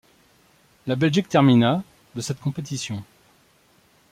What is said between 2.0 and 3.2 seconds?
de cette compétition.